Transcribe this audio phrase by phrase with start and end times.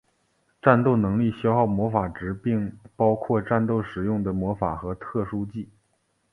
[0.63, 5.69] 战斗能力消耗魔法值并包括战斗使用的魔法和特殊技。